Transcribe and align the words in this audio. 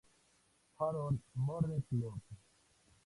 Harold 0.77 1.21
Murder 1.35 1.83
Club 1.87 2.19